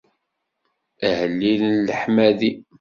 Ahellil 1.07 1.61
n 1.75 1.79
leḥmadi. 1.87 2.51